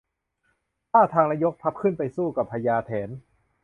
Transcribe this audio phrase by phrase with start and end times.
[0.93, 3.09] ทำทางและยกทัพขึ้นไปสู้กับพญาแถน